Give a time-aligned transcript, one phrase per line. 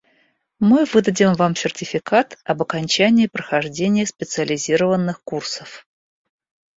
[0.59, 5.85] Мы выдадим вам сертификат об окончании прохождения специализированных курсов.